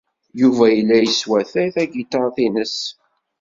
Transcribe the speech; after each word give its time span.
Yuba 0.41 0.65
yella 0.75 0.95
yeswatay 0.99 1.69
tagiṭart-nnes. 1.75 2.77